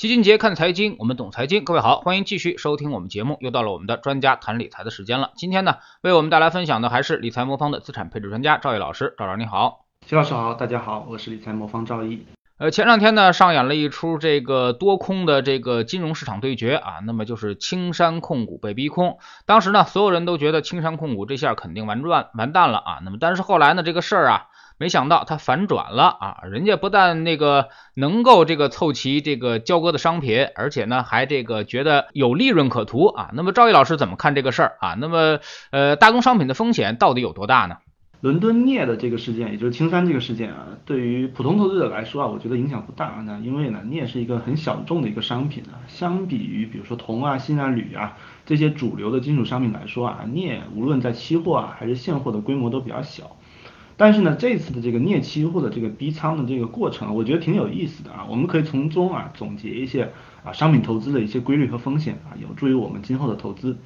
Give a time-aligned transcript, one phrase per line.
[0.00, 1.62] 齐俊杰看财经，我们懂财经。
[1.62, 3.36] 各位好，欢迎继续收听我们节目。
[3.40, 5.32] 又到了我们的专家谈理财的时间了。
[5.36, 9.14] 今天呢，为我们带来分享的还是理财魔方的资产配置专家赵毅老师。
[9.18, 12.24] 赵老师你好，齐老师好，大家好，我是理财魔方赵毅。
[12.56, 19.18] 呃，前两天呢，上演了一出这个多空的这个金融市场对决啊，那么就是青山控股被逼空。
[19.44, 23.00] 当时呢，所有人都觉得青山控股这下肯定完赚完蛋了啊。
[23.04, 24.46] 那么但是后来呢，这个事儿啊。
[24.80, 26.38] 没想到它反转了啊！
[26.50, 33.28] 人家不但那个能够这个凑齐这个交割的商品，而且呢还这个觉得有利润可图啊。
[33.34, 34.94] 那么赵毅老师怎么看这个事儿啊？
[34.98, 37.76] 那么呃，大宗商品的风险到底有多大呢？
[38.22, 43.22] 伦敦镍的这个事件，也就是青山这个事件啊，对于普通投资者来说啊，我觉得影响不大。
[43.26, 53.36] 那因为呢，镍是一个很小众的一个商品啊，相比于比如说铜啊、锌啊、铝啊这些主流的金属商品来说啊，镍无论在期货啊还是现货的规模都比较小。
[54.00, 58.24] 但是呢，这次的这个镍期货的这个逼仓的这个过程，我觉得挺有意思的啊。
[58.30, 60.10] 我们可以从中啊总结一些
[60.42, 63.76] 啊商品投资的一些规律和风险啊，有助于我们今后的投资。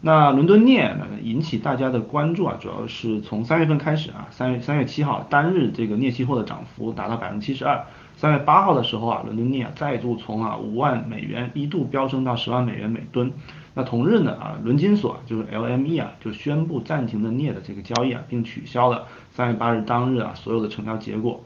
[0.00, 7.84] 那伦敦镍呢引起大家的关注啊，主要是从三月份开始啊，三月三月七号单日这个镍期货的涨幅达到百分之七十二。
[8.16, 13.30] 三月八号的时候啊，伦敦镍啊再度从啊五万美元一度飙升到十万美元每吨。
[13.74, 21.44] 那同日呢啊，伦金所就是 LME 啊就宣布暂停了镍的这个交易啊，并取消了三月八日当日啊所有的成交结果。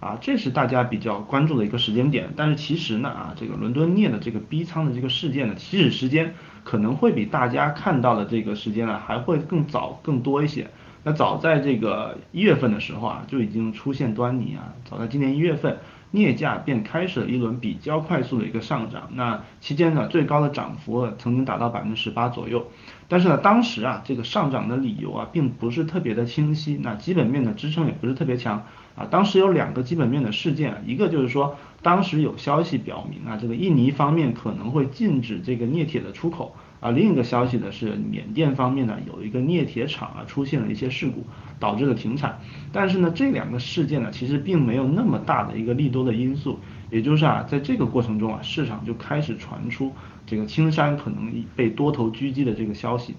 [0.00, 2.30] 啊，这是大家比较关注的一个时间点。
[2.34, 10.68] 但是其实呢啊，这个伦敦镍的这个逼仓的这个事件呢，起始时间可能会比大家看到的这个时间呢还会更早更多一些。
[11.04, 15.78] 那早在这个一月份的时候啊，就已经出现端倪啊，早在今年一月份。
[16.10, 22.66] 镍价便开始了一轮比较快速的一个上涨，那期间呢，最高的涨幅曾经达到百分之十八左右。
[23.06, 28.64] 但是呢，当时啊，这个上涨的理由啊，并不是特别的清晰，那基本面的支撑也不是特别强
[28.96, 29.06] 啊。
[29.10, 36.54] 当时有两个基本面的事件，一个就是说，当时有消息表明啊，这个印尼方面可能会禁止这个镍铁的出口。
[36.80, 41.26] 啊，另一个消息呢是缅甸方面呢有一个镍铁厂啊出现了一些事故，
[41.58, 42.40] 导致了停产。
[42.72, 46.58] 但是呢，这两个事件呢其实并没有那么大的一个利多的因素，
[46.90, 49.92] 也就是啊，在这个过程中啊，市场就开始传出
[50.26, 53.14] 这个青山可能被多头狙击的这个消息，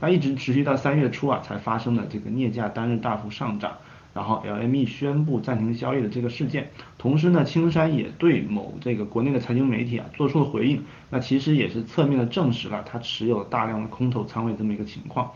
[0.00, 3.74] 那一直持续到三月初啊才发生了这个镍价单日大幅上涨。
[4.14, 15.32] 然后 LME 宣布暂停交易的这个事件，同时呢，青山也对某这个国内的财经媒体啊做出了回应，那其实也是侧面的证实了他持有大量的空头仓位这么一个情况。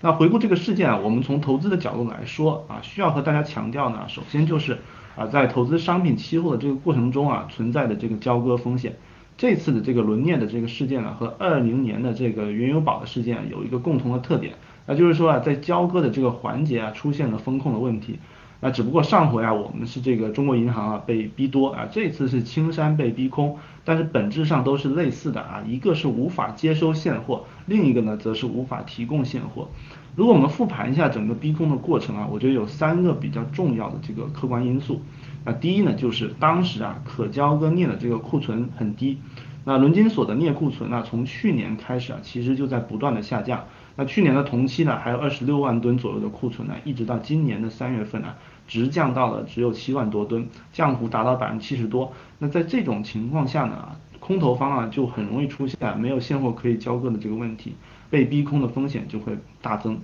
[0.00, 4.78] 那回顾这个事件啊，我们从投资的角度来说啊，需要和大家强调呢，首先就是
[5.16, 8.94] 啊，在投资商品期货的这个过程中啊，存在的这个交割风险。
[9.36, 14.54] 这次的这个轮镍的这个事件呢，和二零年的这个原油宝的事件有一个共同的特点。
[14.88, 18.18] 那就是说啊，在交割的这个环节啊，出现了风控的问题。
[18.60, 29.68] 那只不过上回啊，我们是这个中国银行啊被逼多啊，这次是青山被逼空，但是本质上都是类似的啊，一个是无法接收现货，另一个呢则是无法提供现货。
[30.16, 35.02] 如果我们复盘一下整个逼空的过程啊，我觉得有三个比较重要的这个客观因素。
[35.44, 39.18] 那第一呢，就是当时啊可交割镍的这个库存很低。
[39.64, 43.66] 那伦金所的镍库存呢，从去年开始啊，其实就在不断的下降。
[44.00, 48.28] 那去年的同期呢，还有二十六万吨左右的库存呢，一直到今年的三月份呢，
[48.68, 52.12] 直降到了只有七万多吨，降幅达到百分之七十多。
[52.38, 57.74] 那在这种情况下呢，空头方啊就很容易出现没有现货可以交割的这个问题，
[58.08, 59.98] 被逼空的风险就会大增。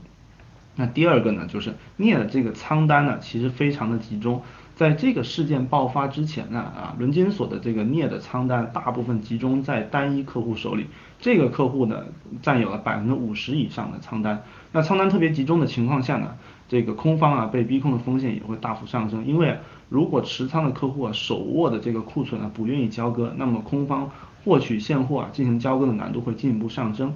[0.75, 4.43] 那第二个呢，就是镍的这个仓单呢，其实非常的集中。
[4.77, 10.87] 在这个事件爆发之前呢，啊，伦金所的这个镍的仓单大部分集中在单一客户手里，
[11.21, 12.05] 这个客户呢
[12.43, 14.43] 占有了百分之五十以上的仓单。
[14.73, 16.35] 那仓单特别集中的情况下呢，
[16.69, 19.25] 这个空方啊被逼空的风险也会大幅上升。
[19.25, 19.59] 因为
[19.89, 24.11] 如果持仓的客户啊手握的这个库存啊不愿意交割，那么空方
[24.45, 27.15] 获取现货啊进行交割的难度会进一步上升。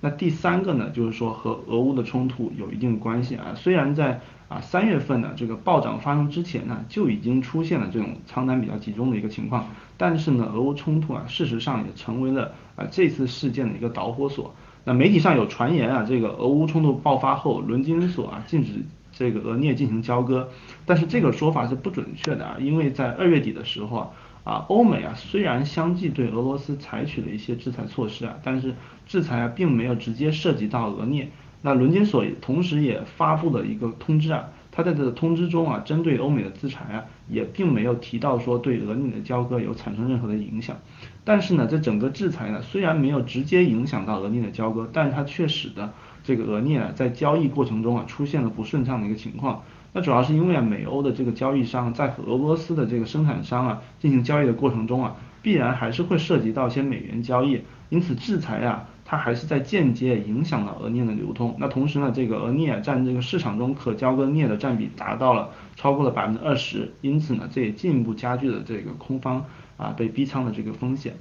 [0.00, 3.52] 那第三个呢，就是说和俄乌的冲突有一定关系啊。
[3.56, 9.66] 虽然在啊三月份呢这个暴涨发生之前呢就已经出现了这种仓单比较集中的一个情况，
[9.96, 14.54] 但是呢俄乌冲突啊事实上也成为了啊这次事件的一个导火索。
[14.84, 18.70] 那媒体上有传言啊，这个俄乌冲突爆发后，伦金所啊禁止
[19.12, 20.48] 这个俄镍进行交割，
[20.86, 24.10] 但是这个说法是不准确的啊，因为在二月底的时候啊。
[24.44, 28.74] 啊，欧美啊，虽然相继对俄罗斯采取了一些制裁措施啊，但是
[29.08, 31.30] 制裁啊并没有直接涉及到俄镍。
[31.60, 40.76] 那伦金所同时也发布了一个通知啊，他在这个通知中啊，针对欧美的制裁啊，也并没有提到说对俄镍的交割有产生任何的影响。
[41.24, 49.64] 但是呢，这整个制裁呢，虽然没有直接影响到俄镍的交割，但是它却使得这个俄镍啊在交易过程中啊出现了不顺畅的一个情况。
[49.92, 61.56] 那主要是因为啊，美欧的这个交易商在和俄罗斯的这个生产商啊进行交易的过程中啊，必然还是会涉及到一些美元交易，因此制裁啊，它还是在间接影响了俄镍的流通。
[61.58, 69.46] 那同时呢，这个俄镍占这个市场中可交割镍的占比达到了超过了百分之二十，因此呢，这也进一步加剧了这个空方
[69.78, 71.14] 啊被逼仓的这个风险。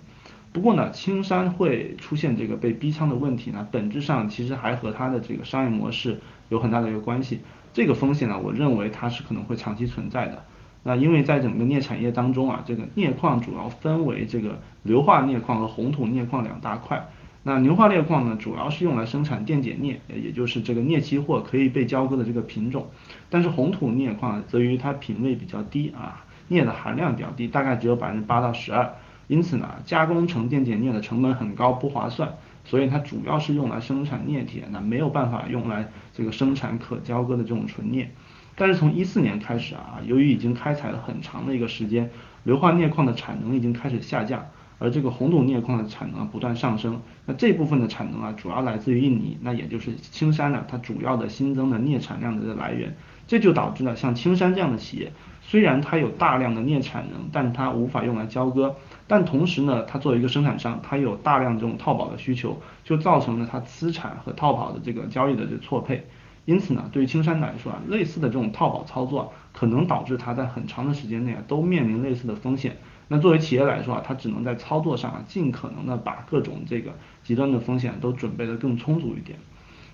[0.52, 6.20] 不过呢，青山会出现这个被逼仓的问题呢，本质上其实还和它的这个商业模式
[6.50, 7.40] 有很大的一个关系。
[7.72, 10.44] 这个风险呢，我认为它是可能会长期存在的。
[10.84, 17.08] 那因为在整个镍产业当中啊，这个镍矿主要分为这个硫化镍矿和红土镍矿两大块。
[17.44, 22.88] 那硫化镍矿呢，主要是用来生产电解镍，也就是这个镍期货可以被交割的这个品种。
[23.30, 28.94] 但是红土镍矿则于它品位比较低啊，镍的含量比较低，大概只有百分之八到十二。
[29.28, 38.12] 因此呢，加工成电解镍的成本很高，不划算，所以它主要是用来生产镍铁，那没有办法用来这个生产可交割的这种纯镍。
[38.56, 42.10] 但是从一四年开始啊，由于已经开采了很长的一个时间，
[42.44, 44.48] 硫化镍矿的产能已经开始下降，
[44.80, 47.02] 而这个红土镍矿的产能不断上升。
[47.26, 52.96] 那这部分的产能啊，主要来自于印尼，那也就是青山呢，它主要的新增的镍产量的来源。
[53.28, 58.74] 这就导致了像青山这样的企业，虽然它有大量的镍产能，但它无法用来交割。
[59.06, 66.06] 但同时呢，它作为一个生产商，它有大量这种套保的需求，就造成了它资产和套保的这个交易的这错配。
[66.46, 72.78] 因此呢，对于青山来说啊，类似的这种套保操作，可能导致它在很长的时间内啊都面临类似的风险。
[73.08, 76.94] 那作为企业来说啊，它只能在操作上啊尽可能的把各种这个
[77.24, 79.40] 极端的风险都准备的更充足一点。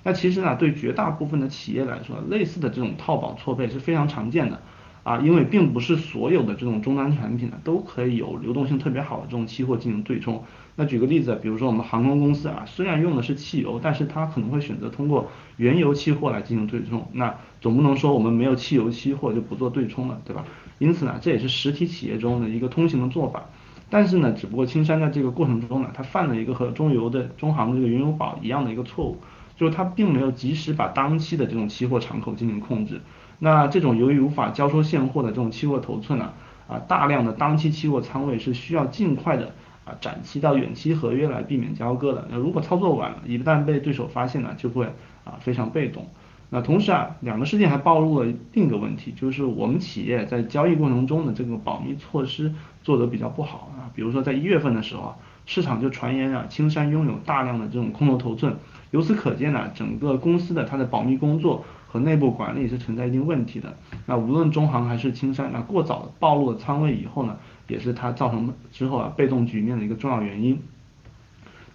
[0.04, 4.62] 那其实呢，对绝大部分的企业来说，类似的这种套保错配是非常常见的。
[5.04, 10.44] 啊，因为并不是所有的这种终端产品呢，都可以有流动性特别好的这种期货进行对冲。
[10.76, 17.06] 那举个例子，比如说我们航空公司啊，虽然用的是汽油，但是它可能会选择通过原油期货来进行对冲。
[17.12, 20.46] 那总不能说我们没有汽油期货就不做对冲了，对吧？
[20.80, 23.44] 因此呢，这也是实体企业中的一个通行的做法。
[23.90, 29.18] 但是呢，只不过青山在这个过程中呢，它犯了一个和中油的中航的这个原油宝一样的一个错误，
[29.56, 33.02] 就是它并没有及时把当期的这种期货敞口进行控制。
[33.44, 36.32] 那这种由于无法交收现货的这种期货头寸呢，
[36.66, 39.52] 啊，大量的当期期货仓位是需要尽快的
[39.84, 42.26] 啊展期到远期合约来避免交割的。
[42.32, 44.86] 那如果操作晚了，一旦被对手发现呢，就会
[45.26, 46.08] 啊非常被动。
[46.52, 53.92] 那同时啊，两个事件还暴露了另一个问题，就是我们企业在交易过程中的这个保密措施做得比较不好啊。
[53.94, 58.56] 比如说在一月份的时候啊，市场就传言啊，青山拥有大量的这种空头头寸，
[58.92, 61.66] 由此可见呢，整个公司的它的保密工作。
[61.94, 63.76] 和内部管理是存在一定问题的。
[64.08, 67.38] 那无论中行还是青山，那过早暴露了仓位以后呢，
[67.68, 70.60] 也是它造成之后啊被动局面的一个重要原因。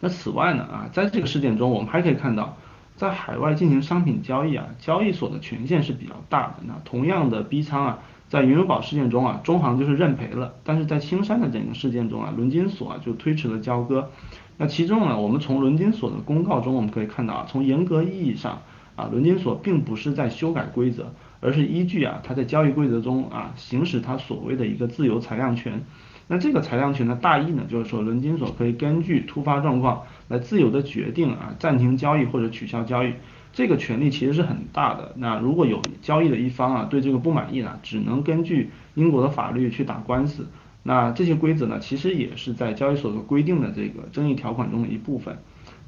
[0.00, 2.56] 那此外呢啊，在这个事件中，我们还可以看到，
[2.96, 6.54] 在海外进行商品交易啊，交易所的权限是比较大的。
[6.66, 7.98] 那同样的 B 仓啊，
[8.28, 14.10] 在云友宝事件中啊，中行就是认赔了，但是在青山的整个事件中啊，伦金所啊就推迟了交割。
[14.56, 18.62] 那其中呢，我们从伦金所的公告中我们可以看到啊，从严格意义上。
[18.98, 25.80] 啊，伦金所并不是在修改规则，而是依据啊，它在交易规则中啊，行使它所谓的一个自由裁量权。
[26.26, 33.14] 那这个裁量权的大意呢，就是说伦金所可以根据突发状况来自由的决定啊，暂停交易或者取消交易。
[33.52, 35.12] 这个权利其实是很大的。
[35.16, 40.46] 那如果有交易的一方啊，对这个不满意呢，只能根据英国的法律去打官司。
[40.82, 45.38] 那这些规则呢，其实也是在交易所的规定的这个争议条款中的一部分。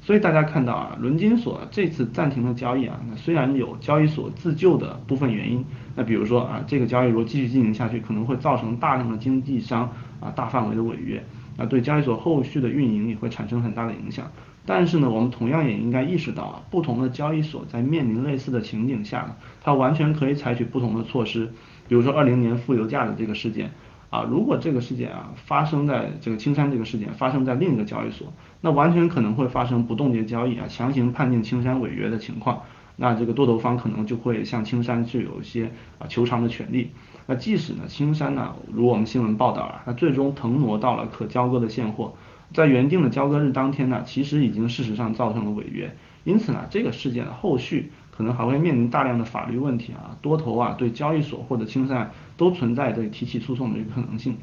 [0.03, 5.63] 所以大家看到啊，伦金所这次暂停了交易啊，那虽然有交易所自救的部分原因，
[5.95, 11.23] 那比如说啊，这个交易如果继续进行下去，可能会造成大量的经纪商啊大范围的违约，
[11.55, 14.25] 那对交易所后续的运营也会产生很大的影响。
[14.65, 21.47] 但是呢，我们同样也应该意识到啊，不同的交易所在面临类似的情景下，它完全可以采取不同的措施。
[21.87, 23.69] 比如说二零年负油价的这个事件。
[24.11, 32.61] 啊，如果这个事件啊发生在这个青山这个事件发生在另一个交易所，那完全可能会发生不冻结交易啊，强行判定青山违约的情况，
[32.97, 36.91] 那这个多头方可能就会向青山去有一些啊求偿的权利。
[37.25, 42.13] 那即使呢青山呢，如我们新闻报道啊，它最终腾挪到了可交割的现货，
[42.53, 45.95] 在原定的交割日当天呢，其实已经事实上造成了违约。
[46.25, 47.91] 因此呢，这个事件的后续。
[48.15, 54.37] 可能还会面临大量的法律问题啊，多头啊对交易所或者清算都存在这个提起诉讼的一个可能性。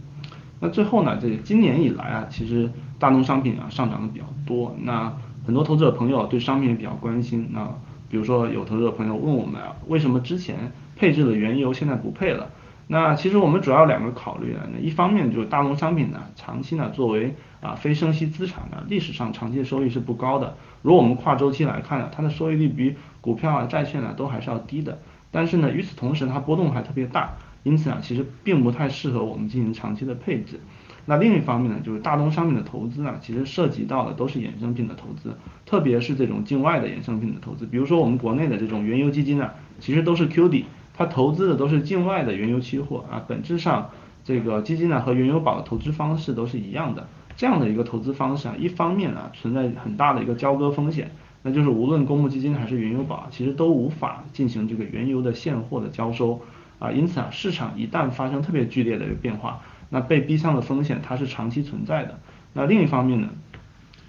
[0.61, 5.13] 那最后呢，这个今年以来啊，其实大宗商品啊上涨的比较多，那
[5.47, 7.49] 很多投资者朋友对商品也比较关心。
[7.53, 7.69] 那
[8.11, 12.51] 比如说有投资者朋友问我们啊，为什么之前配置的原油现在不配了？
[12.91, 20.57] 那其实我们主要两个考虑啊，那一方面就是大宗商品呢，长期呢作为啊非生息资产呢，历史上长期的收益是不高的。
[20.81, 24.99] 如果我们跨周期来看呢，它的收益率比股票啊、债券啊都还是要低的。
[25.31, 30.61] 但是呢，与此同时它波动还特别大，因此啊，其实并不太适合我们进行长期的配置。
[31.05, 35.35] 那另一方面呢，就是大宗商品的投资啊，其实涉及到的都是衍生品的投资，
[35.65, 43.91] 特别是这种境外的衍生品的投资，比如说我们国内的这种原油基金啊，其实都是 QD，它投资的都是境外的原油期货啊，本质上
[44.23, 51.11] 这个基金呢和原油宝的投资方式都是一样的，这样的一个投资方式啊，一方面啊存在很大的一个交割风险，
[51.43, 56.41] 那就是无论公募基金还是原油宝，其实都无法进行这个原油的现货的交收
[56.79, 59.61] 啊，因此啊市场一旦发生特别剧烈的一个变化。
[59.91, 62.21] 那被逼仓的风险它是长期存在的。
[62.53, 63.29] 那另一方面呢，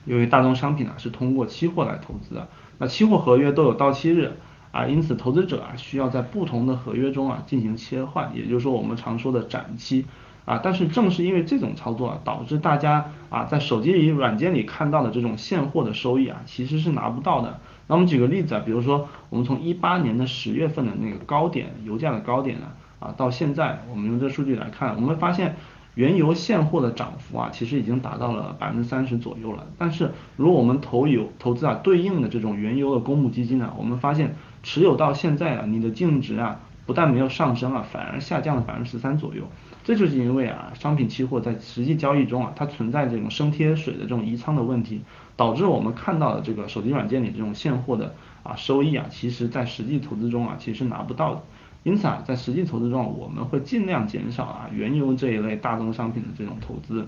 [0.05, 4.33] 由于大宗商品啊是通过期货来投资的，那期货合约都有到期日
[4.71, 10.05] 啊，因此投资者啊需要在不同的合约中啊进行切换，也就是说我们常说的展期
[10.49, 10.59] 啊。
[10.63, 17.59] 但是正是因为这种操作啊，导致大家啊在手机里软件里看到的这种现货的收益啊，其实是拿不到的。
[17.87, 22.65] 那我们举个例子啊，比如说我们从一八年的十月份的那个高点，油价的高点呢。
[22.99, 25.55] 啊，到现在我们用这数据来看，我们发现
[25.95, 29.65] 原油现货的涨幅啊，其实已经达到了百分之三十左右了。
[29.77, 39.43] 但是如果我们投有投资啊对应的这种原油的公募基金呢，我们发现持有到现在啊，你的净值啊不但没有上升啊，反而下降了百分之十三左右。
[39.83, 45.01] 这就是因为啊，商品期货在实际交易中啊，它存在这种升贴水的这种移仓的问题，
[45.35, 51.41] 导致我们看到的这个手机软件里这种现货的啊收益啊，其实在实际投资中啊，其实拿不到的。
[51.83, 57.07] 因此啊，在实际投资中，我们会尽量减少啊原油这一类大宗商品的这种投资。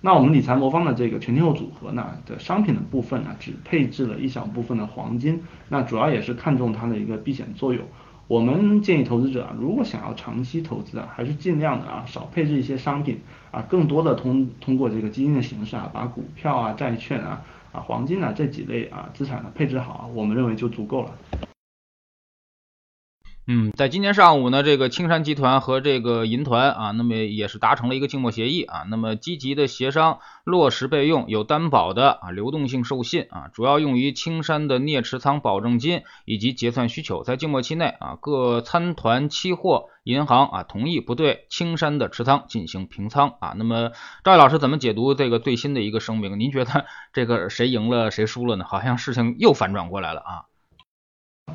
[0.00, 7.84] 那我们理财魔方的这个全天候组合呢的商品的部分呢，只配置了一小部分的黄金，那主要也是看重它的一个避险作用。
[8.32, 13.20] 我们建议投资者啊，如果想要长期投资啊，还是尽量的啊少配置一些商品
[13.50, 21.10] 啊，更多的通通过这个基金的形式啊，把股票啊、债券啊、啊黄金啊这几类啊资产呢配置好，我们认为就足够了。
[23.48, 37.24] 嗯，在今天上午呢，这个青山集团和这个银团啊，那么也是达成了一个静默协议啊，那么积极的协商落实备用有担保的啊流动性授信啊，主要用于青山的镍持仓保证金以及结算需求。
[37.24, 43.54] 在静默期内啊，各参团期货银行啊同意不对青山的持仓进行平仓啊。
[43.56, 43.90] 那么
[44.22, 46.38] 赵毅老师怎么解读这个最新的一个声明？
[46.38, 48.64] 您觉得这个谁赢了谁输了呢？
[48.64, 50.51] 好像事情又反转过来了啊。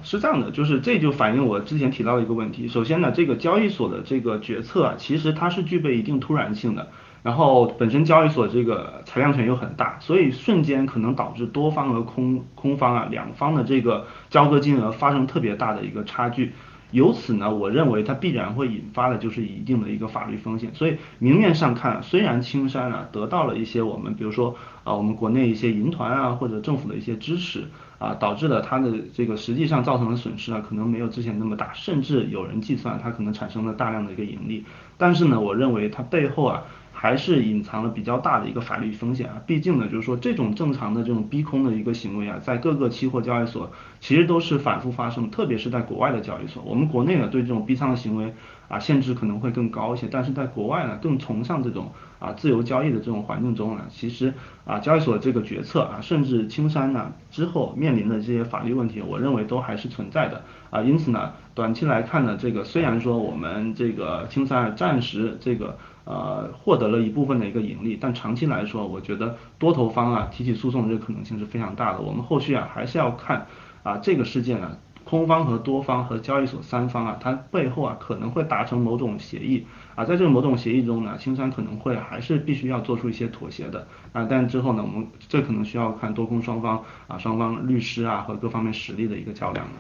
[0.04, 2.68] 是这样的，就是这就反映我之前提到的一个问题。
[2.68, 6.90] 首先呢，这个交易所的这个决策啊，其实它是具备一定突然性的，
[7.24, 16.54] 然后本身交易所这个裁量权又很大，所以瞬间可能导致多方和空空方啊两方的这个交割金额发生特别大的一个差距。
[16.92, 20.70] 由此呢，我认为它必然会引发的就是一定的一个法律风险。
[20.74, 27.66] 所以明面上看，虽然青山啊得到了一些我们比如说啊我们国内一些银团啊或者政府的一些支持
[28.00, 34.66] 啊，导致了它的这个实际上造成的损失啊可能没有之前那么大，甚至有人计算它可能产生了大量的一个盈利。
[34.98, 36.64] 但是呢，我认为它背后啊。
[37.00, 48.34] 还是隐藏了比较大的一个法律风险啊，毕竟呢，就是说这种正常的这种逼空的一个行为啊，在各个期货交易所其实都是反复发生，特别是在国外的交易所，我们国内呢对这种逼仓的行为
[48.68, 54.34] 啊限制可能会更高一些，但是在国外呢更崇尚这种啊自由交易的这种环境中呢，其实
[54.66, 60.42] 啊交易所这个决策啊，甚至青山呢之后面临的这些法律问题，我认为都还是存在的。
[60.72, 65.78] 啊，因此呢，短期来看呢，这个虽然说我们这个青山暂时这个。
[66.10, 72.00] 呃，获得了一部分的一个盈利，但长期来说，我觉得多头方啊提起诉讼的这个可能性是非常大的。
[72.00, 73.46] 我们后续啊还是要看
[73.84, 74.72] 啊这个事件啊，
[75.04, 89.74] 空方和多方和交易所三方啊，它背后啊可能会达成某种协议啊，在这个某种协议中呢，青山可能会还是必须要做出一些妥协的啊，但之后呢，我们这可能需要看多空双方啊双方律师啊和各方面实力的一个较量了。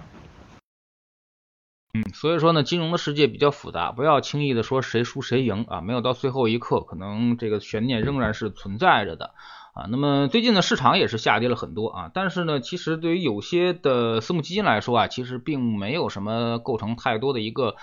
[1.97, 9.31] 嗯，所以说呢，金融的世界比较复杂，不要轻易的说谁输谁赢啊，没有到最后一刻，可能这个悬念仍然是存在着的
[9.73, 9.87] 啊。
[9.89, 17.75] 那么最近呢，市场也是下跌了很多啊，但是呢，其实对于有些的私募基金来说啊，其实并没有什么构成太多的一个。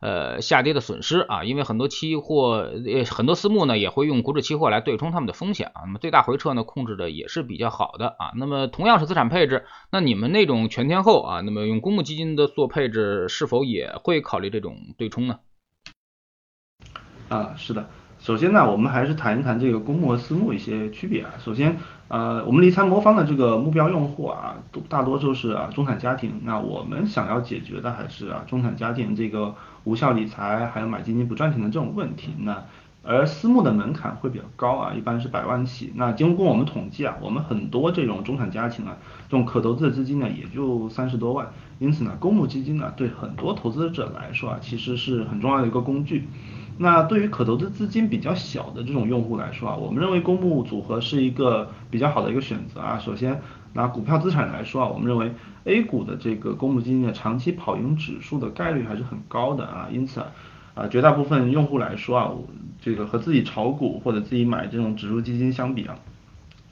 [0.00, 5.82] 呃，下跌的损失啊，因为很多期货，呃，很多私募呢也会用股指期货来对冲他们的风险啊。
[5.86, 8.32] 那么最大回撤呢控制的也是比较好的啊。
[8.36, 15.40] 那么同样是资产配置，那你们那种全天候啊，那么用公募基金的做配置，是否也会考虑这种对冲呢？
[17.28, 17.88] 啊，是的。
[18.28, 21.30] 首先呢，我们还是谈一谈这个公募和私募一些区别啊。
[21.38, 26.42] 首先，呃，我们理财魔方的这个目标用户啊，都大多数是啊中产家庭。
[26.44, 29.54] 那我们想要解决的还是啊中产家庭这个
[29.84, 32.34] 无效理财，还有买基金不赚钱的这种问题。
[32.40, 32.64] 那
[33.02, 35.94] 而私募的门槛会比较高啊，一般是百万起。
[35.96, 38.98] 那经过我们统计啊，我们很多这种中产家庭啊，
[39.30, 41.50] 这种可投资的资金呢也就三十多万。
[41.78, 46.28] 因此呢，公募基金呢对很多投资者来说啊，其实是很重要的一个工具。
[46.80, 53.00] 那对于可投资资金比较小的这种用户来说啊，我们认为公募组合是一个比较好的一个选择啊。
[53.00, 53.42] 首先
[53.72, 55.32] 拿股票资产来说啊，我们认为
[55.64, 60.20] A 股的这个公募基金的长期跑赢指数的概率还是很高的啊，因此
[60.74, 62.30] 啊，绝大部分用户来说啊，
[62.80, 65.96] 这个和自己炒股或者自己买这种指数基金相比啊，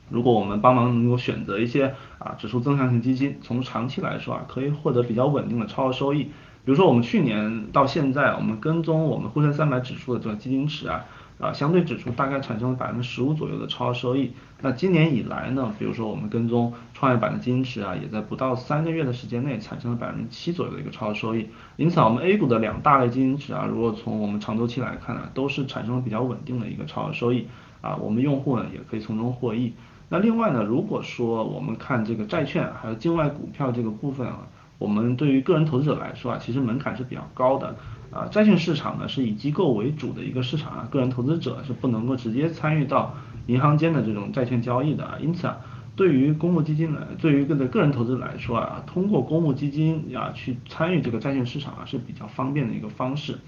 [0.09, 6.31] 如果我们帮忙能够选择一些啊指数增强型基金，从长期来说啊，可以获得比较稳定的超额收益。
[6.67, 11.05] 比如说我们去年到现在，我们跟踪我们沪深三百指数的这个基金池啊，
[11.39, 14.33] 啊相对指数大概产生了百分之十五左右的超额收益。
[14.59, 21.47] 那今年以来呢，比如说我们跟踪创业板的基金池啊，也在不到三个月的时间内产生了百分之七左右的一个超额收益。
[21.77, 27.47] 因此，我们 A 股的两大类基金池啊，如果从我们长周期来看呢，都是产生了比较稳定的一个超额收益
[27.79, 29.71] 啊，我们用户呢也可以从中获益。
[30.09, 34.39] 那另外呢，如果说我们看这个债券还有境外股票这个部分啊。
[34.77, 37.75] 我们对于个人投资者来说啊，其实门槛是比较高的
[38.11, 38.27] 啊。
[38.31, 43.15] 债券市场呢是以机构为主的一个市场啊，个人投资者是不能够直接参与到
[43.47, 45.17] 银行间的这种债券交易的啊。
[45.19, 45.57] 因此啊，
[45.95, 53.39] 对于公募基金呢，对于个个人投资者来说啊，通过公募基金啊去参与这个债券市场啊是比较方便的一个方式。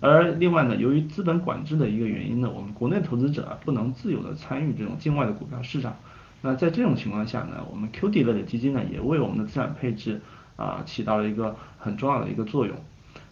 [0.00, 5.94] 而另外呢，由于资本管制的一个原因呢，我们国内投资者啊不能自由的参与这种境外的股票市场。
[6.40, 10.22] 那在这种情况下呢，我们 QD 类的基金呢也为我们的资产配置。
[10.60, 12.76] 啊，起到了一个很重要的一个作用，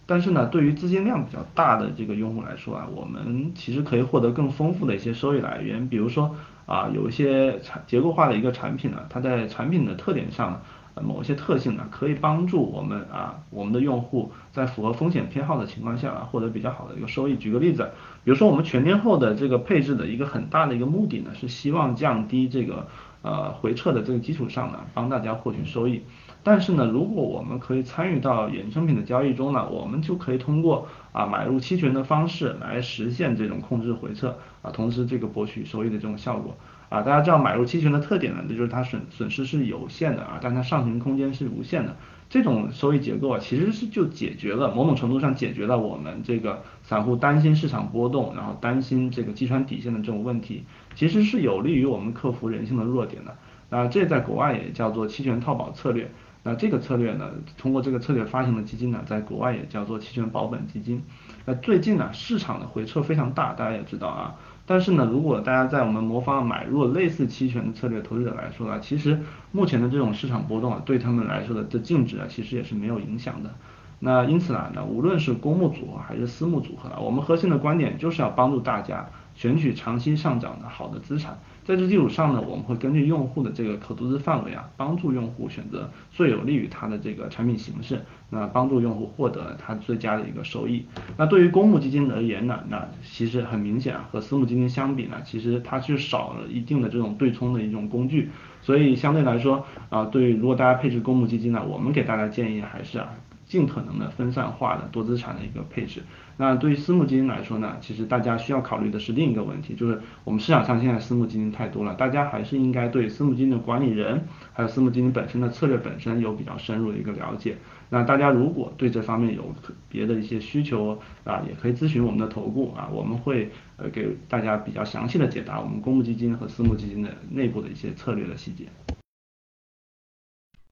[0.07, 10.59] 但是呢，对于资金量比较大的这个用户来说啊，我们其实可以获得更丰富的一些收益来源，比如说啊，有一些产结构化的一个产品呢，它在产品的特点上，
[11.01, 17.35] 某些特性呢，可以帮助我们啊，我们的用户在符合风险偏好的情况下啊，获得比较好的一个收益。
[17.35, 17.89] 举个例子，
[18.23, 22.87] 比如说我们全天候的这个配置的一个很大的一个目的呢，是希望降低这个
[23.21, 26.01] 呃回撤的这个基础上呢，帮大家获取收益。
[26.41, 36.55] 但是呢，如果我们可以参与到衍生品的交易中呢，我们就可以通过啊买入期权的方式来实现这种控制回撤啊，同时这个博取收益的这种效果
[36.87, 37.01] 啊。
[37.01, 41.95] 大家知道买入期权的特点呢，那就是它损损失是有限的啊，但它上行空间是无限的。
[42.29, 50.63] 这种收益结构啊，其实是就解决了某种程度上解决了我们这个散户担心市场波动，然后担心这个击穿底线的这种问题，
[50.95, 53.35] 其实是有利于我们克服人性的弱点的。
[53.71, 56.09] 那这在国外也叫做期权套保策略。
[56.49, 61.03] 那这个策略呢，通过这个策略发行的基金呢，在国外也叫做期权保本基金。
[61.45, 64.33] 那最近呢，市场的回撤非常大，大家也知道啊。
[64.65, 69.19] 但是呢，如果大家在我们魔方买入类似期权的策略，投资者来说啊，其实
[69.51, 73.51] 目前的这种市场波动啊，对他们来说的这净值啊，其实也是没有影响的。
[73.99, 79.07] 那因此呢，那无论是公募组合还是私募组合，我们核心的观点就是要帮助大家
[79.39, 81.39] 选取长期上涨的好的资产。
[81.63, 90.85] 在这基础上呢，我们会根据用户的这个可投资范围啊，帮助用户选择最有利于他的这个产品形式，那帮助用户获得他最佳的一个收益。
[91.15, 98.29] 那对于公募基金而言呢，那其实很明显啊，和私募基金相比呢，其实它是少了一定的这种对冲的一种工具，
[98.61, 103.13] 所以相对来说啊，对于如果大家配置公募基金呢，我们给大家建议还是啊。
[103.49, 106.01] 尽可能的分散化的多资产的一个配置。
[106.37, 117.57] 那对于私募基金来说呢，其实大家需要考虑的是另一个问题，就是我们市场上现在私募基金太多了，大家还是应该对私募基金的管理人，还有私募基金本身的策略本身有比较深入的一个了解。
[117.89, 119.53] 那大家如果对这方面有
[119.89, 128.65] 别的一些需求啊，也可以咨询我们的投顾啊，我们会呃给大家比较详细的解答我们公募基金和私募基金的内部的一些策略的细节。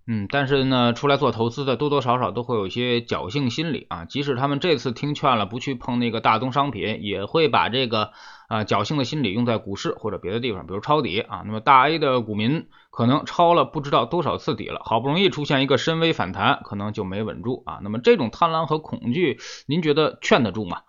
[0.09, 4.05] 嗯，但是呢，出来做投资的多多少少都会有一些侥幸心理啊。
[4.05, 8.11] 即使他们这次听劝了，不去碰那个大宗商品，也会把这个
[8.47, 11.43] 啊侥幸的心理用在股市或者别的地方，比如抄底啊。
[11.45, 17.79] 那么大 A 的股民可能抄了不知道多少次底了，好不容易出现一个深 V 反弹，可能就没稳住啊。
[17.83, 20.83] 那么这种贪婪和恐惧，您觉得劝得住吗？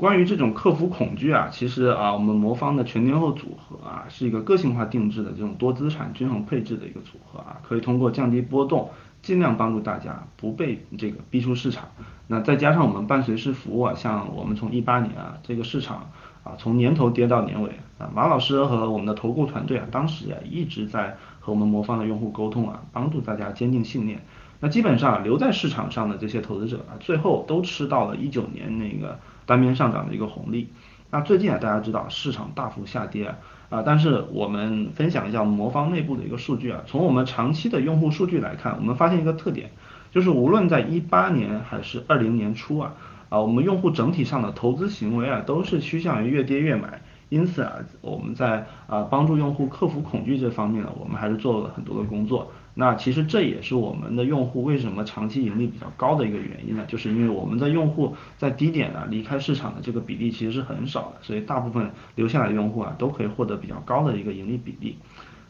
[0.00, 8.88] 关于这种克服恐惧啊，其实啊，我们魔方的全天候组合啊，是一个个性化定制的这种多资产均衡配置的一个组合啊，可以通过降低波动，
[9.20, 11.86] 尽量帮助大家不被这个逼出市场。
[12.28, 16.10] 那再加上我们伴随式服务啊，像我们从一八年啊，这个市场
[16.44, 24.24] 啊，从年头跌到年尾啊，马老师和我们的投顾团队啊，当时也一直在和我们魔方的用户沟通啊，帮助大家坚定信念。
[24.60, 29.18] 那基本上留在市场上的这些投资者啊，最后都吃到了一九年那个。
[29.50, 30.68] 单边上涨的一个红利，
[31.10, 33.34] 那最近啊，大家知道市场大幅下跌
[33.68, 39.72] 啊，但是我们分享一下魔方内部的一个数据啊，从我们长期的用户数据来看，我们发现一个特点，
[40.12, 42.94] 就是无论在一八年还是二零年初啊，
[43.28, 52.52] 啊，我们用户整体上的投资行为啊，都是趋向于越跌越买，因此啊，我们在啊帮助用户克服恐惧这方面呢，我们还是做了很多的工作。
[52.74, 56.84] 那其实这也是我们的用户为什么长期盈利比较高的一个原因呢？
[56.86, 64.98] 就是因为我们的用户在低点呢离开市场的这个比例其实是很少的，所以大部分留下来的用户啊都可以获得比较高的一个盈利比例。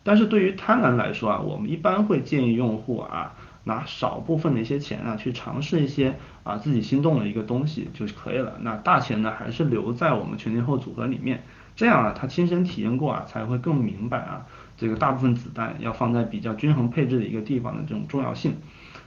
[0.03, 8.59] 但是对于贪婪来说啊，我们一般会建议用户啊拿少部分的一些钱啊去尝试一些啊自己心动的一个东西就可以了。
[8.63, 11.43] 那大钱呢还是留在我们全天候组合里面，
[11.81, 14.45] 这样啊他亲身体验过啊才会更明白啊
[14.77, 18.53] 这个大部分子弹要放在比较均衡配置的一个地方的这种重要性。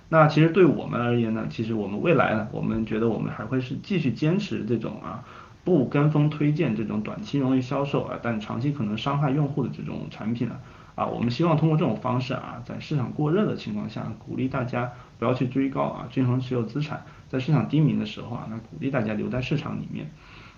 [0.09, 5.23] 那其实对我们而言呢，其实我们未来呢，我们觉得我们还会是继续坚持这种啊
[5.63, 10.59] 不跟风推荐这种短期容易销售啊但长期可能伤害用户的这种产品啊。
[10.95, 17.03] 啊，我们希望通过这种方式啊，在市场过热的情况下，鼓励大家不要去追高啊，均衡持有资产。
[17.29, 20.09] 在市场低迷的时候啊，那鼓励大家留在市场里面。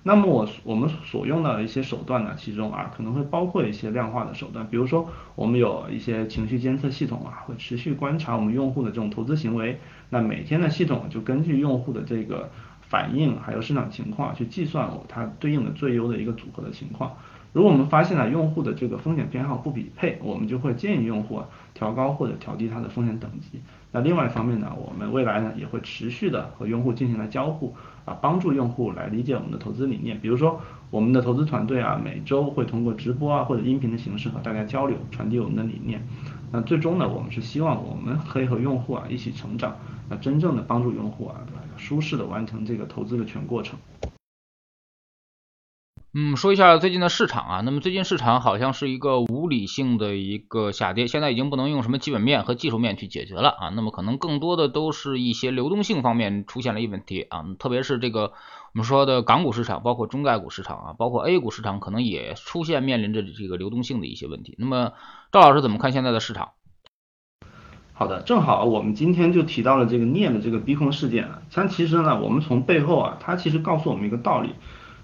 [0.07, 9.79] 那么我我们所用的一些手段呢，其中啊可能会包括一些量化的手段，比如说我们有一些情绪监测系统啊，会持续观察我们用户的这种投资行为。
[10.11, 17.17] 那每天的系统就根据用户的这个反应，还有市场情况去计算它对应的最优的一个组合的情况。
[17.55, 21.41] 如果我们发现了用户的这个风险偏好不匹配，我们就会建议用户
[21.73, 23.61] 调高或者调低它的风险等级。
[23.93, 30.19] 那另外一方面呢，我们未来呢也会持续的和用户进行了交互啊，帮助用户来理解我们的投资理念。
[30.19, 30.59] 比如说
[30.91, 36.05] 我们的投资团队啊，每周会通过直播啊或者音频的形式和大家交流，传递我们的理念。
[36.51, 39.73] 那最终呢，我们是希望我们可以和用户啊一起成长，
[40.09, 41.35] 那真正的帮助用户啊
[41.77, 43.79] 舒适的完成这个投资的全过程。
[46.17, 58.31] 嗯，说一下最近的市场啊，那么最近市场好像是一个无理性的一个下跌，现在已经不能用什么基本面和技术面去解决了啊，那么可能更多的都是一些流动性方面出现了一问题啊，特别是这个我
[58.75, 64.55] 们说的港股市场，包括中概股市场啊，包括 A 股市场，可能也出现面临着这个流动性的一些问题。
[64.57, 64.93] 那么
[65.33, 66.51] 赵老师怎么看现在的市场？
[67.91, 74.51] 好的，正好我们今天就提到了这个镍的这个逼空事件啊，但其实呢，我们从背后啊，它其实告诉我们一个道理。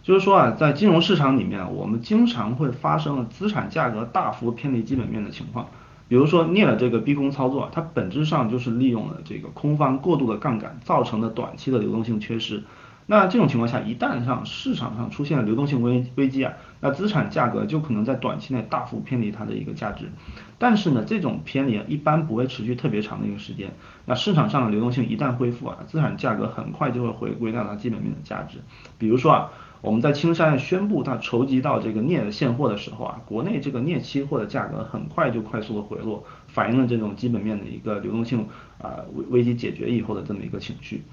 [0.03, 5.67] 就是说啊，在金融市场里面，我们经常会发生了资产价格大幅偏离基本面的情况。
[6.07, 12.63] 比如说镍的这个逼空操作，它本质上就是利用了这个空方过度的杠杆造成的短期的流动性缺失。
[13.05, 20.11] 那这种情况下，一旦上市场上出现了流动性危危机啊，那资产价格就可能在短期内大幅偏离它的一个价值。
[20.57, 23.71] 但是呢，这种偏离一般不会持续特别长的一个时间。
[24.05, 28.57] 那市场上的流动性一旦恢复啊，资产价格很快就会回归到它基本面的价值。
[28.97, 29.51] 比如说啊。
[29.81, 38.47] 我们在青山宣布它筹集到这个镍的现货的时候啊，国内这个镍期货的价格很快就快速的回落，反映了这种基本面的一个流动性
[38.79, 41.03] 啊危危机解决以后的这么一个情绪。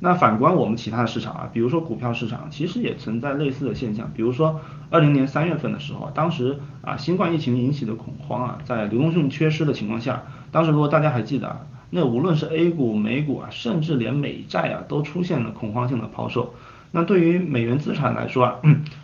[0.00, 4.10] 那反观我们其他的市场啊，比如说股票市场，其实也存在类似的现象。
[4.14, 16.54] 比如说二零年三月份的时候，当时啊新冠疫情引起的恐慌啊，在流动性缺失的情况下，当时如果大家还记得啊，那无论是 A 股、美股啊，甚至连美债啊，都出现了恐慌性的抛售。
[16.90, 18.60] 那对于美元资产来说啊，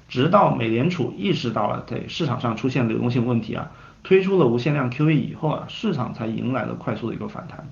[0.09, 3.71] 直到美联储意识到了对市场上出现流动性问题啊，
[4.03, 7.69] 推出了无限量 QE 以后啊，市场才迎来了快速的一个反弹。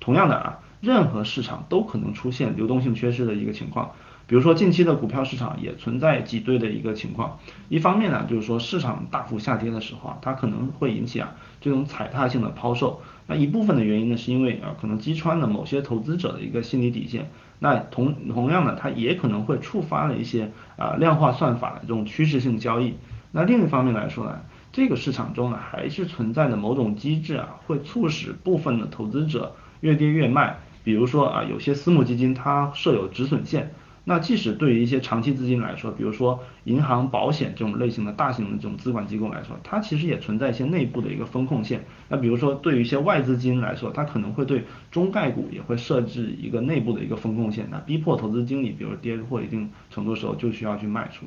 [0.00, 3.92] 同样的啊，任何市场都可能出现流动性缺失的一个情况。
[4.26, 7.38] 比如说近期的股票市场也存在挤兑的一个情况。
[7.68, 13.02] 一方面呢，就是说市场大幅下跌的时候啊，它可能会引起啊这种踩踏性的抛售。
[13.26, 17.30] 那一部分的原因呢，是因为啊可能击穿了某些投资者的一个心理底线。
[17.58, 22.94] 那同同样的，它也可能会触发了一些啊量化算法的这种趋势性交易。
[23.32, 24.40] 那另一方面来说呢，
[24.72, 30.58] 这个市场中呢还是存在的某种机制啊，会促使部分的投资者越跌越卖。
[30.82, 33.72] 比如说啊，有些私募基金它设有止损线。
[34.06, 41.86] 那即使对于一些长期资金来说，比如说银行、保险这种类型的大型的这种资管机构来说，它其实也存在一些内部的一个风控线。
[42.08, 51.24] 那比如说对于一些外资金来说，它可能会对中概股也会设置一个内部的一个风控线，那逼迫投资经理，比如跌破一定程度的时候就需要去卖出。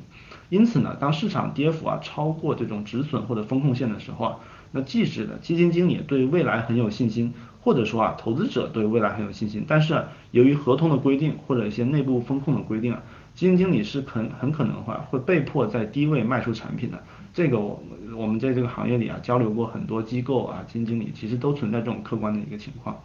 [0.48, 4.36] 因此呢，当市场跌幅啊超过这种止损或者风控线的时候啊，
[4.70, 7.34] 那即使的基金经理对未来很有信心。
[7.68, 13.02] 或者说啊，投资者对未来很有信心，但是由于合同的规定或者一些内部风控的规定啊，
[13.34, 16.98] 基金经理是很很可能话会被迫在低位卖出产品的。
[17.34, 17.78] 这个我
[18.16, 23.02] 我们在这个行业里啊交流过很多机构啊，基金经理其实都存在这种客观的一个情况。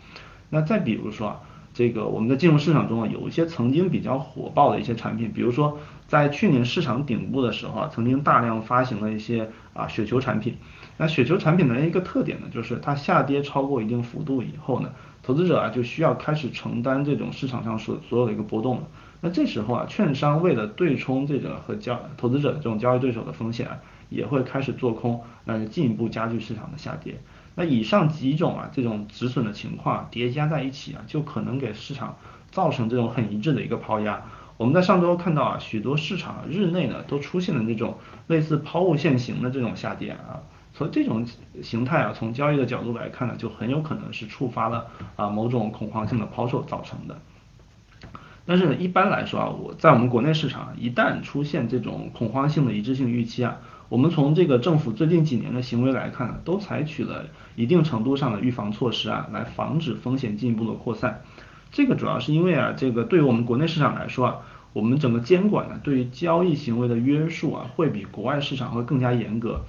[0.49, 1.41] 那再比如说啊，
[1.73, 10.55] 这个我们在金融市场中啊，有一些曾经比较火爆的一些产品，比如说在去年市场顶部的时候啊，曾经大量发行了一些啊雪球产品。
[11.03, 14.89] 那雪球产品的一个特点呢，就是它下跌超过一定幅度以后呢，
[15.21, 18.83] 投资者啊就需要开始承担这种市场上所所有的一个波动了。
[19.19, 27.19] 那这时候啊，券商为了对冲这个和交投资者这种交易对手的风险啊，也会开始做空，那就进一步加剧市场的下跌。
[27.55, 32.15] 那以上几种啊，这种止损的情况叠加在一起啊，就可能给市场
[32.49, 34.23] 造成这种很一致的一个抛压。
[34.55, 40.39] 我们在上周看到啊，许多市场日内呢都出现了这种类似抛物线型的这种下跌啊，
[40.73, 41.25] 所以这种
[41.61, 47.19] 形态啊，从交易的角度来看呢，就很有可能是触发了啊某种恐慌性的抛售造成的。
[48.45, 53.57] 但是呢，一般来说啊，我在我们国内市场一旦出现这种恐慌性的一致性预期啊。
[53.89, 61.21] 我们从这个政府最近几年的行为来看呢，都采取了一定程度上的预防措施啊，来防止风险进一步的扩散。
[61.71, 64.35] 这个主要是因为啊，这个对于我们国内市场来说啊，
[64.73, 69.61] 我们整个监管呢，对于交易行为的约束啊，会比国外市场会更加严格。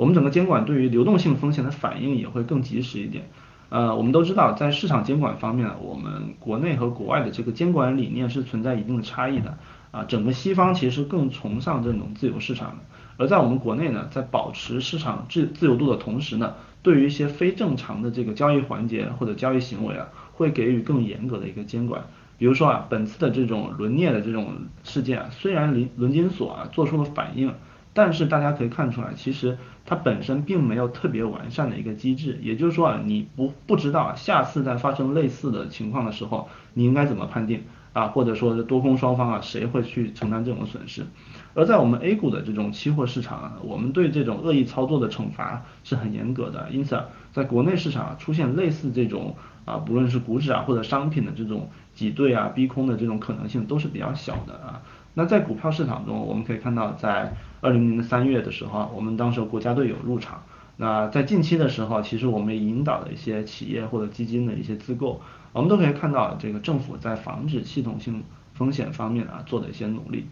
[0.00, 3.28] 我们整个监管对于流动性风险的反应也会更及时一点。
[3.68, 9.58] 呃，我们都知道，在市场监管方面，我们国内和国外的这个监管理念是存在一定的差异的。
[9.90, 12.78] 啊，整个西方其实更崇尚这种自由市场。
[13.18, 22.02] 而在我们国内呢，在保持市场自自由度的同时呢，对于一些非正常的这个交易环节或者交易行为啊，会给予更严格的一个监管。
[22.38, 27.52] 比如说啊，本次的这种轮镍的这种事件啊，虽然伦伦金所啊做出了反应，
[27.92, 32.38] 但是大家可以看出来，其实它本身并没有特别完善的一个机制。
[32.40, 41.04] 也就是说啊，你不不知道下次在发生类似的情况的时候，你应该怎么判定啊，或者说是多空双方啊，谁会去承担这种损失？
[41.54, 54.80] 而在我们 A 股的这种期货市场啊，我们对这种恶意操作的惩罚是很严格的，因此啊，在国内市场出现类似这种啊，不论是股指啊或者商品的这种挤兑啊、逼空的这种可能性都是比较小的啊。
[55.14, 60.42] 那在股票市场中，我们可以看到，在二零年的三月的时候，我们当时国家队有入场。
[60.76, 65.20] 那在近期的时候，其实我们引导了一些企业或者基金的一些自购，
[65.52, 68.22] 我们都可以看到这个政府在防止系统性
[68.54, 70.26] 风险方面啊做的一些努力。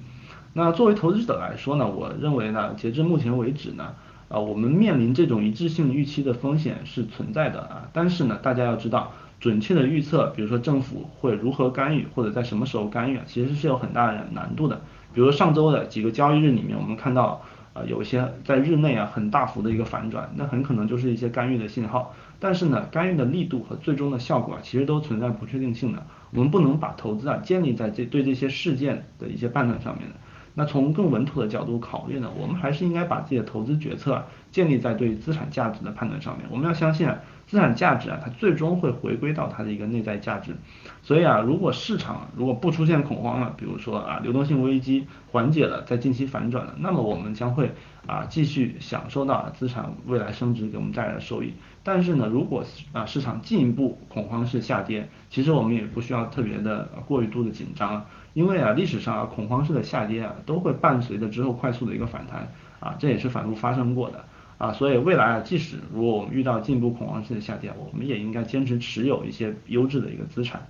[0.55, 3.95] 那作为投资者来说呢，我认为呢，截至目前为止呢，
[4.29, 14.81] 啊，我们面临这种一致性预期的风险是存在的啊，但是呢，大家要知道，准确的预测，比如说政府会如何干预或者在什么时候干预，其实是有很大的难度的。
[15.15, 17.41] 比如上周的几个交易日里面，我们看到
[17.73, 22.15] 啊，有一些在日内啊很大幅的一个反转，那很可能就是一些干预的信号。
[22.41, 26.05] 但是呢，干预的力度和最终的效果啊，其实都存在不确定性的。
[26.31, 30.15] 我们不能把投资啊建立在这对这些事件的一些判断上面的。
[30.55, 36.47] 那从更稳妥的角度考虑呢，我们还是应该把自己的投资决策建立在对资产价值的判断上面。
[36.51, 37.17] 我们要相信啊，
[37.49, 40.55] 资产价值啊，它最终会回归到它的一个内在价值。
[41.03, 47.73] 所以啊，如果市场如果不出现恐慌了，比如说啊，流动性危机缓解了，在近期反转了，那么我们将会
[48.07, 51.55] 啊继续享受到资产未来升值给我们带来的收益。
[51.83, 58.05] 但是呢，如果啊市场进一步恐慌式下跌，其实我们也不需要特别的过于度的紧张。
[58.35, 64.23] 因为啊，历史上啊，恐慌式的下跌啊，都会伴随着之后快速的一个反弹啊，这也是反复发生过的
[64.59, 70.67] 啊，所以未来啊，即使如果我们遇到进一步恐慌性的下跌，我们也应该坚持持有一些优质的一个资产。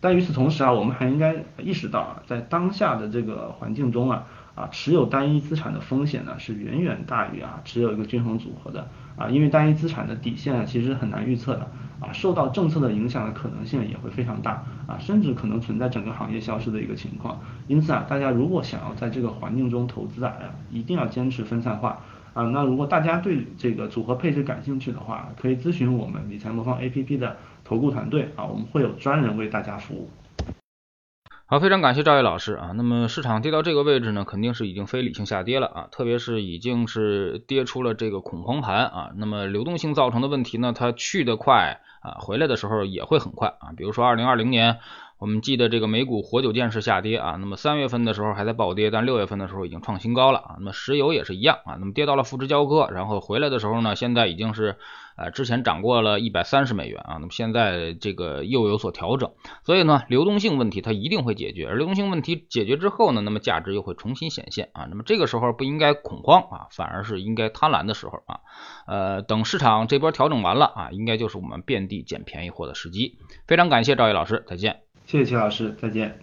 [0.00, 4.26] 但与此同时啊，我们还应该意识到啊，在当下的这个环境中啊。
[4.54, 11.66] 啊，持有单一资产的风险呢是远远大于啊持有一个均衡组合的啊，因为单一资产的底线啊其实很难预测的
[12.00, 17.40] 啊，受到政策的影响的可能性也会非常大啊，甚至可能存在整个行业消失的一个情况。
[17.66, 20.34] 因此啊，大家如果想要在这个环境中投资啊，
[20.70, 22.00] 一定要坚持分散化
[22.34, 22.44] 啊。
[22.44, 30.10] 那如果大家对这个组合配置感兴趣的话，可以咨询我们理财魔方 APP 的投顾团队啊，我们会有专人为大家服务。
[31.46, 32.72] 好，非常感谢赵毅老师啊。
[32.74, 39.10] 那么市场跌到这个位置呢，肯定是已经非理性下跌了啊，特别是已经是跌出了这个恐慌盘啊。
[39.16, 43.72] 那么流动性造成的问题呢，它去得快啊，回来的时候也会很快啊。
[43.76, 44.78] 比如说二零二零年。
[45.22, 50.56] 我们记得这个美股活久见式下跌啊，那么三月份的时候还在暴跌，但六月份的时候已经创新高了啊。
[50.58, 54.78] 那么石油也是一样啊，那么跌到了负值交割，然后回来的时候呢，现在已经是
[55.16, 59.30] 呃之前涨过了一百三十美元啊，那么现在这个又有所调整，
[59.62, 64.88] 所以呢，流动性问题它一定会解决，而流动性问题解决之后呢，那么价值又会重新显现啊。
[64.90, 68.40] 那么这个时候不应该恐慌啊，反而是应该贪婪的时候啊。
[68.88, 73.18] 呃，等市场这波调整完了啊，应该就是我们遍地捡便宜货的时机。
[73.46, 74.80] 非常感谢赵毅老师，再见。
[75.12, 76.22] 谢谢齐老师，再见。